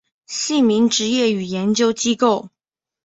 [0.25, 2.49] 姓名职业与研究机构